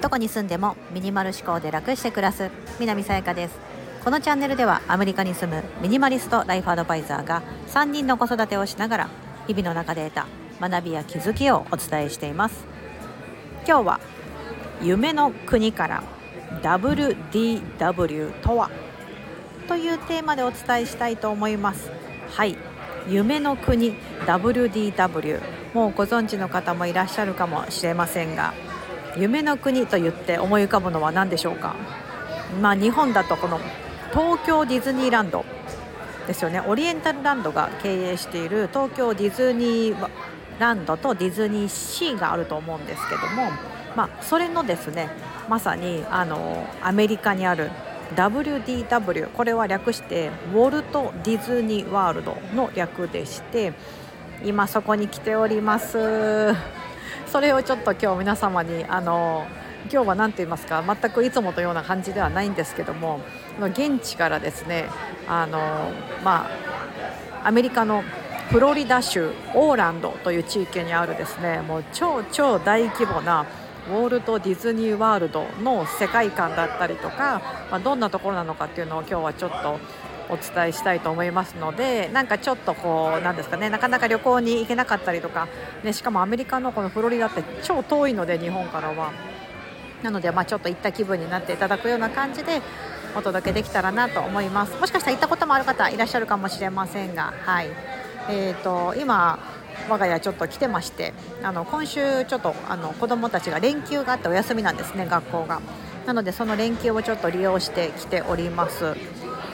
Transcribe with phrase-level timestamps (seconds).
[0.00, 3.58] どこに住んでもミニマル思考で楽して暮らす南さやかです。
[4.04, 9.08] このチャンネルではアメリカに住むミニマリストライフアドバイザーが3人の子育てをしながら
[9.46, 10.26] 日々の中で得た
[10.68, 12.64] 学びや気づきをお伝えしています。
[13.66, 14.00] 今日は
[14.82, 16.02] 夢の国から
[16.62, 18.70] WDW とは
[19.68, 21.90] というテーマでお伝えしたいと思います。
[22.30, 22.56] はい。
[23.08, 23.94] 夢の国
[24.26, 25.40] WDW
[25.74, 28.52] もうご存知の方もいらっしゃるかもしれませんが
[29.16, 31.76] 夢の国と言って思い浮かぶのは何でしょうか？
[32.60, 33.58] まあ日本だとこの
[34.12, 35.44] 東京ディズニーランド
[36.26, 36.60] ですよね。
[36.66, 40.08] オリエンタルランドが経営している東京ディズニー
[40.58, 43.50] ランドとディズニーシーがあると思うんですけども、
[43.96, 45.08] まあ、それのですね
[45.48, 47.70] まさにあのアメリカにある
[48.14, 53.72] WDW これは略してウォルト・ディズニー・ワールドの略でして
[54.44, 56.52] 今そこに来ております。
[57.26, 59.46] それをちょっと今日皆様にあの
[59.90, 63.20] 今日は何て言いますか全くいつもとような感じではないんですけども
[63.58, 64.86] 現地からですね
[65.26, 65.58] あの
[66.22, 66.46] ま
[67.42, 68.04] あアメリカの
[68.50, 73.46] フロリダ州オーランドという地域にあるですねもう超超大規模な
[73.88, 79.80] ウォールト・ディズニー・ワールドの世界観だったりとか、まあ、どんなところなのかっていうのを今日はちょっと
[80.32, 85.46] お伝えしたいと思いますのでなんかちょっとこうなんですかねなかなか旅行に行けなかったりとか、
[85.84, 89.12] ね、しかもアメリカのこのフロリダって超遠いので日本からは。
[90.02, 92.60] なので、まあ、ちょっと行った気分になっていただくような感じで
[93.14, 94.76] お届けできたらなと思います。
[94.80, 97.68] もしかしたら行ったこともある方いらっしゃるかもしれませんがはい。
[98.28, 99.38] えーと、今
[99.88, 105.60] 我が家ちょっと来てましてあの今週ちょっとあの子どもたちが連休があってお休みなんですね学校が。
[106.06, 108.96] なのでその連休をちょっと利用してきております。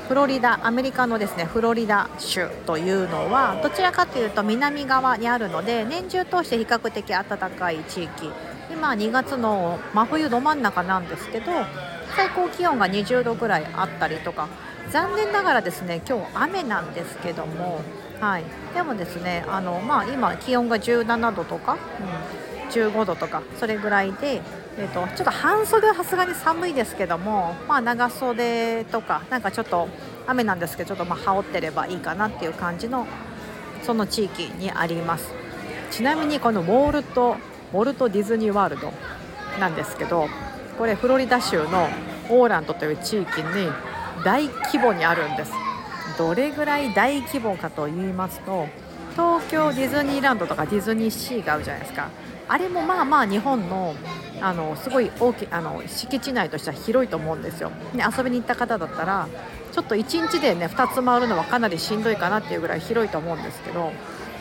[0.09, 8.31] フロリダアメリカのですねフロリダ州というのはどちらかというと南側にあるので年中通して比較的暖かい地域。
[8.71, 11.53] 今2月の真冬ど真ん中なんですけど
[12.17, 14.49] 最高気温が20度ぐらいあったりとか。
[14.91, 17.83] 残念ながらですね今日雨なんですけども
[18.21, 24.43] はい、でもですねあの、まあ、今気温が17度とか、うん、15度とかそれぐらいで、
[24.81, 29.89] えーと、ちょっと半袖はさすがに寒いですけども、まあ、長袖とかなんかちょっと
[30.29, 33.07] 雨なんですけどちょっとまあ羽織ってればいいかなっていう感じの
[33.83, 35.33] その地域にあります。
[35.91, 37.37] ちなみにこのウォルト
[37.73, 38.93] ウォルト・ディズニー・ワールド
[39.59, 40.29] なんですけど
[40.79, 41.89] これフロリダ州の
[42.29, 43.69] オーランドという地域に
[44.25, 45.53] 大規模にあるんです。
[46.17, 48.67] どれぐらい大規模かと言いますと
[49.13, 52.09] 東京ディズニーランドとかディズニーシーがあるじゃないですか。
[52.49, 53.95] あれもまあまあ日本の
[54.41, 59.29] あのすごい大きあの敷地内としては広いと思うんですよ、ね、遊びに行った方だったら
[59.73, 63.93] ちょっと1日でね2つ回るのはかなりしんどいかなっていうぐらい広いと思うんですけど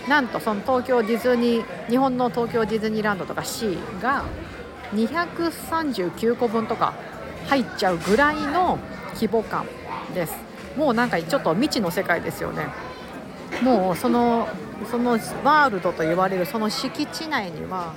[0.07, 4.23] なんとその東京ディズニー日本の東京ディズニーランドとかシーが
[4.93, 6.93] 239個分とか
[7.47, 8.79] 入っちゃうぐらいの
[9.13, 9.65] 規模感
[10.13, 10.35] です。
[10.77, 12.67] もうなんかちょっと未知の世界ですよね。
[13.61, 14.47] もうその
[14.89, 17.93] そのワールドと言われるその敷地内には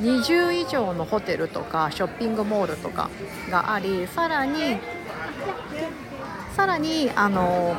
[0.00, 3.10] 20以上のホテルとかショッピングモールとか
[3.50, 4.78] がありさらに
[6.54, 7.76] さらにあの、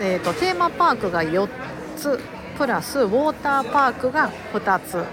[0.00, 1.48] えーと、テーマパークが4
[1.96, 2.18] つ
[2.58, 5.04] プラスウォーターパークが2つ。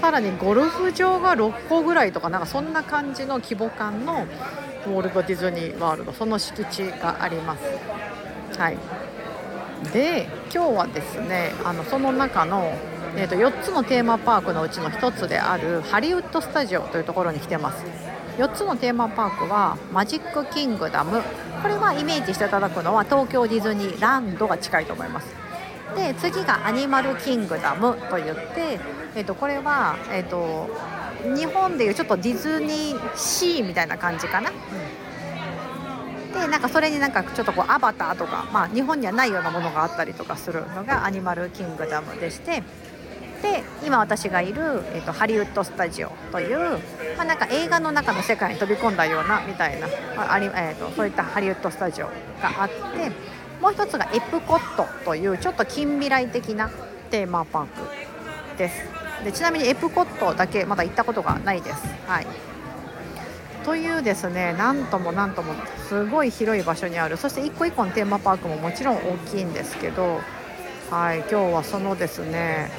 [0.00, 4.26] さらにゴルフ場が6個ぐらいとかなんかそんな感じの規模感の
[4.86, 6.12] ウォルト・ディズニー・ワールド。
[6.12, 8.60] その敷地があります。
[8.60, 8.78] はい、
[9.92, 12.72] で今日はですねあのその中の、
[13.20, 17.84] えーと、4つのテーマパークのうちの1つであるハリウッド・スタジオというところに来てます。
[18.38, 21.22] 4つのテーマパークはマジック・キングダム。
[21.60, 25.34] これはイメージしていただくのは東京ディズニーランドが近いと思います。
[25.96, 28.78] で次がアニマル・キングダムといって、
[29.16, 30.70] えーと、これは、えーと
[31.22, 34.52] 日本でいうちょっとディズニーシーみたいな感じかな、う
[36.28, 42.62] ん、でなんかそれになんかちょっとこうアバターとか、まあ、日本にはないようなものがあったりとかするのがアニマルキングダムでして
[43.42, 46.78] で今私がいる、えーと、ハリウッドスタジオという、
[47.16, 49.86] まあ、なんか映画の中の世界に飛び込んだようなみたいな、
[50.16, 52.12] まあえー、とそういったハリウッドスタジオが
[52.62, 53.10] あって
[53.60, 56.70] もう一つがエプコットというちょっと近未来的な
[57.10, 58.82] テーマパークです。
[59.24, 61.82] でちなみにエプコットだけまだ行ったことがないです。
[62.06, 62.26] はい
[63.64, 65.52] というですねなんともなんとも
[65.88, 70.20] すごい広い場所にあるそして一個一個のテーマパークももちろん大きいんですけど、
[70.90, 72.70] はい、今日はそのですね、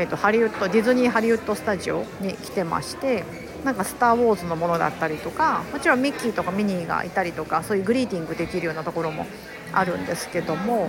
[0.00, 3.22] えーと、ハリウッドディズニーハリウッドスタジオに来てまして
[3.66, 9.26] なんか「スター・ウォーズ」のものだったりとかもちろんミッキーとかミニーがいたりとかそういうグリーティングできるようなところも
[9.74, 10.88] あるんですけども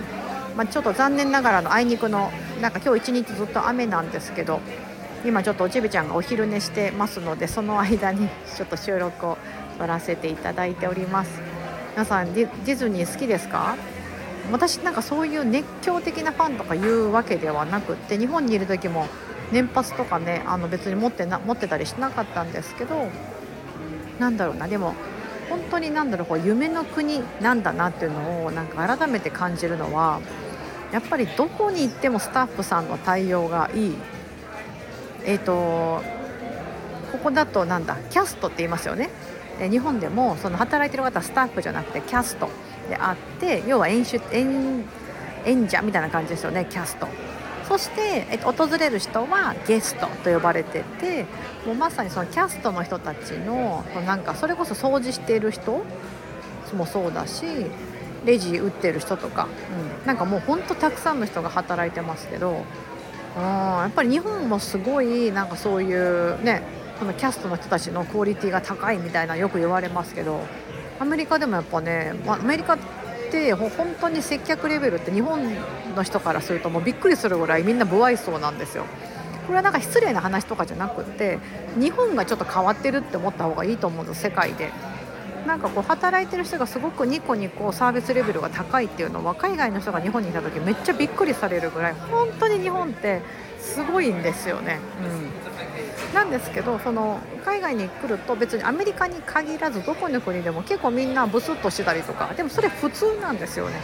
[0.56, 2.30] まあ、ちょっと残念ながらのあいにくの
[2.62, 4.60] なんか今日一日ずっと雨なんですけど
[5.26, 9.36] 今ちょっとおちびちゃんがお昼寝してますのでその間にちょっと収録を
[9.78, 11.40] 撮らせていただいております。
[11.92, 13.76] 皆さんディズニー好きですか？
[14.50, 19.06] 私なんかそういう熱狂的なファンとかいうわけではなくって日本にいる時も
[19.52, 23.08] 年パスとかねあの別に持ってな持ってたりしなかったんですけど
[24.18, 24.94] なんだろうなでも
[25.48, 30.20] 本当になんだろうこう夢の国なんだなっていうのをなんか改めて感じるのは
[30.92, 33.94] やっぱりどこに行ってもスタッフさんの対応がいい。
[35.24, 36.02] えっ、ー、と
[37.12, 39.10] ここだとなんだキャストって言いますよね。
[39.70, 42.48] 日本でもその働いてる方はスタッフじゃなくてキャスト。
[42.88, 44.84] であって要は演出演
[45.44, 47.08] 演者みたいな感じですよねキャスト。
[47.68, 51.24] そして、えっと、訪れる人はゲストと呼ばれてて
[51.64, 55.82] もうまさにそのキャストの人たちのなんかそれこそ掃除している人
[56.74, 57.44] もそうだし
[58.24, 59.48] レジ打ってる人とか、
[60.00, 62.64] うん、なんかもうほんとたくさんの人が働いてますけど
[63.36, 66.62] やっぱり日本もすごいなんかそういうね
[66.98, 70.40] このキャストの人たちのクオリティが高いみたいなよく言われますけど
[70.98, 72.78] アメリカでもやっぱね、まあ、アメリカっ
[73.30, 75.40] て本当に接客レベルって日本
[75.96, 78.84] の人からするともうびっくりするぐらいみんな不愛想なんですよ。
[79.46, 81.38] これはなんか失礼な話とかじゃなくって
[81.76, 84.70] 日本がちょっと変わってるって思った方がいいと思うんです世界で。
[85.46, 93.22] なんかこう働いてる人がすごくニコニコサービスレベルが高いっていうのは海外の人が日本にいた時めっちゃびっくりされるぐらい本当に日本って
[93.58, 94.78] すごいんですよね。
[96.10, 103.74] うん、なんですけどその海外に来ると別にアメリカに限らずどこの国でも結構みんなブスッとしてたりとかでもそれ普通なんですよね。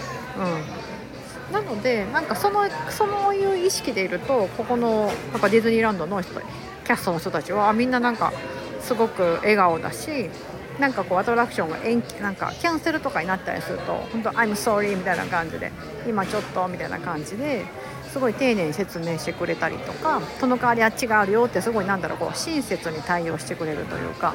[1.48, 6.40] うん、なのでなんかそのそういう意識でいるとここのなんかディズニーランドの人
[6.88, 8.32] キャストの人たちはみんななんか
[8.80, 10.30] すごく笑顔だし
[10.78, 15.72] なんかこうアトラクションが延期なんかキャンセルとかになったりすると本当 I'm sorry みたいな感じで
[16.06, 17.64] 今ちょっとみたいな感じで
[18.12, 24.34] すごい丁寧に説明してくれたりとかその代わりあっちがあるよってすごいなんだろうこう親切に対応してくれるというか。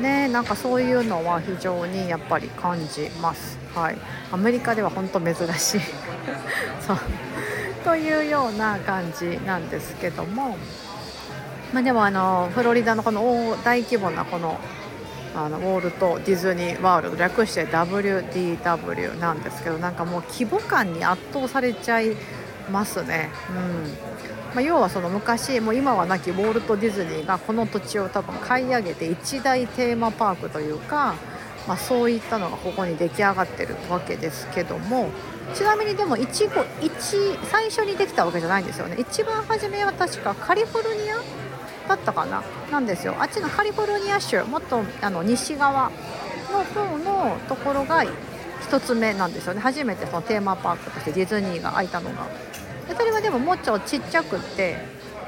[0.00, 3.58] ねなんかそういうのは非常にやっぱり感じます。
[3.74, 3.96] はい、
[4.32, 5.80] アメリカでは本当珍しい。
[6.80, 6.98] そう。
[7.84, 10.56] というような感じなんですけども、
[11.72, 14.58] まあ、でもあのフロリダのこの大規模なこの
[15.34, 22.16] あのウォルト・ディズニー・ワールド略して WDW なんですけどなんかもう規模感に圧倒されちゃい
[22.70, 23.30] ますね。
[23.50, 24.20] うん
[24.54, 31.14] まあ、要はその昔もう今はなきウォルト・ディズニーがこの土地を多分買い上げて一大テーマパークというか、
[31.68, 35.10] まあ、そういったのがここに出来上がってるわけですけども
[35.54, 36.48] ちなみにでも一一
[37.44, 41.16] 最初にできたわけじゃないんですよね一番初めは確かカリフォルニア
[41.88, 42.42] だったかな？
[42.70, 43.16] なんですよ。
[43.18, 45.90] あっちのカリフォルニア州もっとあの西側
[46.52, 49.60] の方のところが1つ目なんですよね。
[49.60, 52.26] 初めてそのテーマパークとしてディズニーが開いたのが。
[52.96, 54.76] それはでももうちょっとちっちゃくって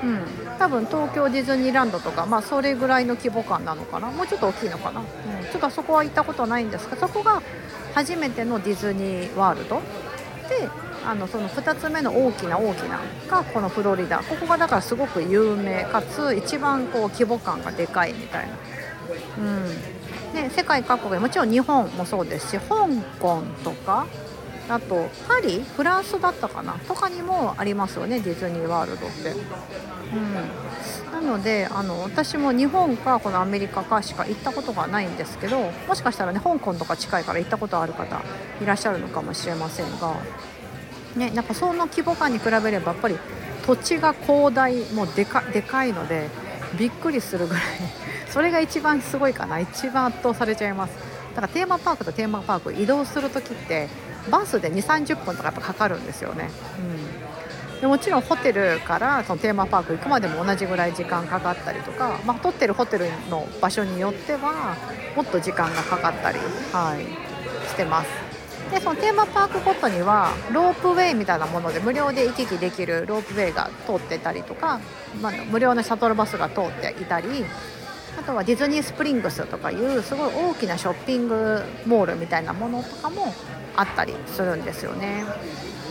[0.03, 0.25] うん。
[0.59, 4.11] 多分東京ディズニーランドとかまあそれぐらいの規模感なのかな。
[4.11, 5.07] もうちょっと大きいのかな、うん、
[5.51, 7.43] ちょっとそこは行ったことないんですけどそこが
[7.95, 9.81] 初めてのディズニーワールド。
[10.49, 10.69] で
[11.05, 18.55] あのその2つ目の大きな大きながこのフロリダここがだからすごく有名かつ一番こう規模感がでかいみたいな。
[19.39, 20.03] うん
[20.33, 22.87] ね、世界各国でもちろん日本もそうですし香
[23.21, 24.07] 港とか
[24.69, 29.35] あとパリフランスだったかなとかにもありますよねディズニーワールドって。
[30.13, 38.21] うん、なのであの私も日本かこのアメリカかしか行ったことがないんですけどもしかしたらね香港とか近いから行ったことある方
[38.61, 40.17] いらっしゃるのかもしれませんが
[41.17, 43.17] ね、なんかその規模感に比べればやっぱり
[43.67, 46.29] 土地が広大もうでかでかいので
[46.79, 47.63] びっくりするぐらい
[48.29, 51.13] それが一番すごいかな一番圧倒されちゃいます。
[51.35, 53.89] だからテーマパークとテーマパーク移動する時って
[54.31, 56.51] バスで2 3 0分とかやっぱかかるんですよね、
[57.75, 64.77] うん、でもちろんホテルからそのテーマパーク行くまでも同じぐらい時間かかったりとか、まあ、取ってるホテルの場所によっては
[65.17, 66.39] もっと時間がかかったり、
[66.73, 68.22] はい、してます。
[68.73, 74.81] でそのテーマパークごとにはロープウェイみたいなもので無料で行き来できるロープウェイが通ってたりとか、
[75.21, 77.45] まあ、無料のシャトルバスが通っていたり
[78.19, 83.35] あとはディズニースプリングスとかいうすごい大きなショッピングモールみたいなものとかも
[83.77, 85.25] あったりするんですよね。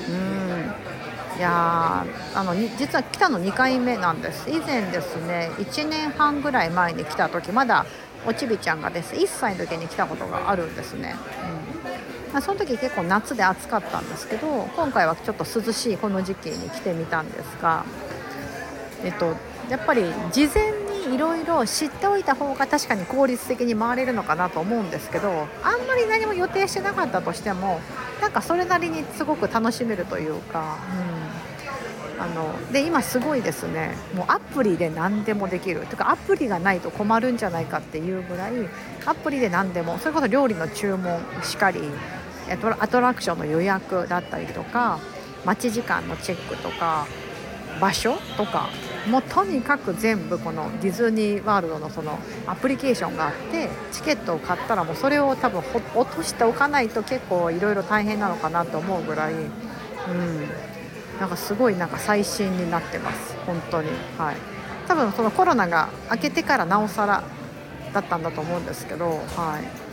[0.08, 0.74] うん。
[1.38, 4.50] いやあの実は来たの2回目なんです。
[4.50, 7.86] 以前ですね1年半ぐらい前に来た時まだ
[8.28, 9.16] おちびちゃんがです。
[9.16, 11.16] 1歳の時に来たことがあるんですね、
[11.86, 12.01] うん。
[12.34, 17.86] まあ、その時結構夏で暑かったんですけど今回はちょっと涼しいこの時期に来てみたんですが、
[19.04, 19.36] えっと、
[19.70, 20.72] やっぱり事前
[21.10, 27.82] にいろいろ知っておいた方が確かに効率的に回れるのかなと思うんですけどあんまり何も予定してなかったとしても
[28.22, 30.78] なんかそれなりにすごく楽しめるというか。
[31.06, 31.22] うん
[32.22, 38.52] あので今すごいですねもうアプリで何でもできるとかアプリがないと困るんじゃないかっていうぐらい
[39.08, 41.82] アプリで何でもそれこそ料理の注文しかり
[42.50, 45.00] アトラクションの予約だったりとか
[45.46, 47.08] 待ち時間のチェックとか
[47.80, 48.70] 場所とか
[49.10, 55.64] もうとにかく全部このディズニーワールドのそのアプリケーションがあってチケットを買ったらもうそれを多分
[55.96, 59.50] 落としておかないと結構いろいろ大変なのかなと思うぐらい、うん、
[61.20, 63.36] なんかすごいなんか最新になってます。
[63.46, 63.90] 本当に。
[64.18, 64.36] はい。
[64.88, 67.24] 多分そのコロナが明けてからなおさら
[67.94, 69.91] だったんだと思うんですけどはい。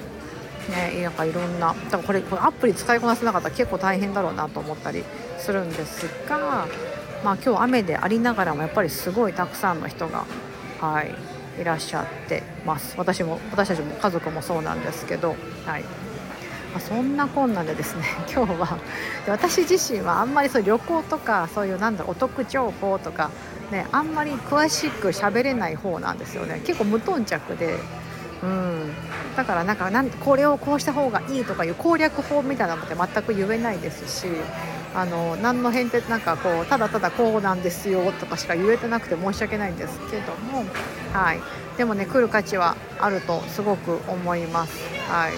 [0.68, 5.04] ねなんかいろんな多分これこれアプリ使いこなせなかったら結構大変だろうなと思ったり
[5.38, 6.66] するんですが
[7.24, 10.24] まあ、今日雨でありながらもやっぱりすごいたくさんの人が、
[10.80, 11.14] はい、
[11.60, 15.34] いらっしゃってます私も私たちも家族もそうなんですけど、
[15.66, 15.82] はい
[16.72, 18.78] まあ、そんなこんなでですね 今日は
[19.26, 23.30] 私自身はあんまりそう旅行とかそういうなんだろうお得情報とか、
[23.72, 27.78] ね、あんまり詳しく喋れない方なんですよね結構無頓着で。
[28.42, 28.92] うん、
[29.36, 34.28] だからなんかなんこれをこうした方がいいとかいう攻略法みたいなのって全く言えないですし
[34.94, 40.64] あの何の変哲なんかこうただただこうなんですよとかしか言えてなくて申し訳ないんですけども、
[41.12, 41.40] はい、
[41.76, 44.72] でもね来る価値はあるとすごく思います。
[45.08, 45.32] はい、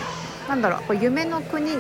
[0.49, 1.77] なんだろうこう夢の国っ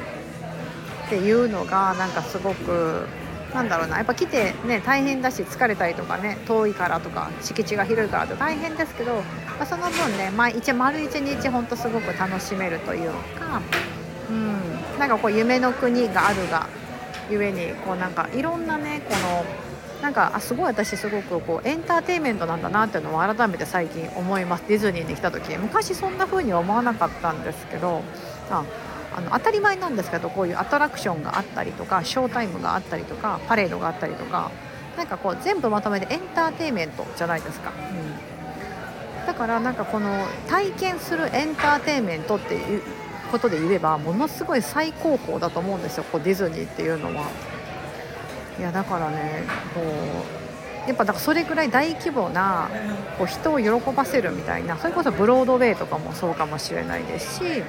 [1.08, 3.06] ていうのがなんかすごく
[3.54, 3.96] なんだろうな。
[3.96, 9.22] やっぱ来てね大変だし疲れたりとかね遠いからとか敷地が広いからって大変ですけど、ま
[9.60, 13.60] あ、その分ね毎日丸一日ほんとすごく楽しめるというか、
[14.30, 16.68] うん、なんかこう夢の国があるが
[17.30, 19.44] ゆえにこうなんかいろんなねこの
[20.02, 24.64] なんかあすごい私すごくこうエンターテインメントなんだなっていうのを改めて最近思います。
[24.66, 25.56] ディズニーに来た時。
[25.58, 28.02] 昔そんな風に思わなかったんですけど
[28.50, 28.64] あ
[29.16, 34.50] あの当たり前なんですけどこういうアトラクションがあったりとかショータイムがあったりとかパレードがあったりとか
[34.96, 42.82] なんかこう全部まとめてエンターテインメントじゃないですか、うん、だからなんかこの体験するエンターテインメントっていう
[43.32, 47.24] ことで言えばものすごい最高峰だと思うんですよこうディズニーっていうのは。
[48.58, 52.68] いやだからねこうやっぱだからそれぐらい大規模な
[53.16, 57.62] こう人を喜ばせるみたいなそれこそブロードウェイとかもそうかもしれないですし、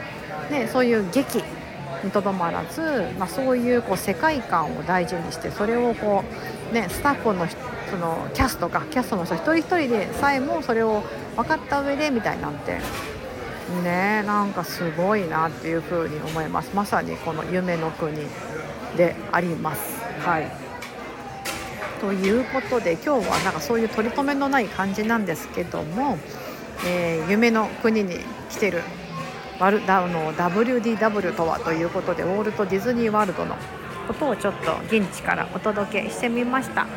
[0.49, 1.43] ね、そういう劇
[2.03, 2.81] にとどまらず、
[3.17, 6.23] まあ、そういうこう世界観を大事にしてそれをこ
[6.71, 7.47] う、ね、スタッフの
[7.89, 11.03] そのキャストかキャストの人一人一人でさえもそれを
[11.35, 12.79] 分かった上でみたいなんて
[13.83, 18.15] ねなんかすごいなっていうふうに思いますまさにこの夢の国
[18.95, 20.01] であります。
[20.25, 20.71] はい
[22.01, 26.17] ということで今日はなんかそういう取り留めのない感じなんですけども、
[26.83, 28.17] えー、夢の国に
[28.49, 28.81] 来てる
[29.61, 33.55] ワルダの WDW とはということでウォルト・ディズニー・ワールドの
[34.07, 36.87] ことをちょっと現地からお届けしてみました。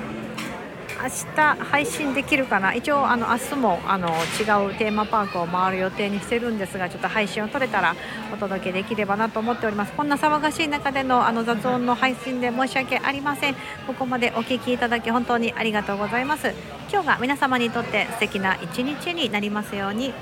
[1.02, 2.72] 明日配信できるかな？
[2.72, 7.94] 一応あの明日もあの違うテーマパークを回る予定にしてるんですがちょっと配信を取れたら
[8.32, 9.92] お届けできればなと思っております。
[9.92, 13.54] こんな騒がしい中でのあの雑音の配信で申し訳ありません。
[13.86, 16.54] ここまでお聴きいただき本当にありがとうございます。
[16.90, 20.14] 今日が皆様にとって素敵な一日になりますように。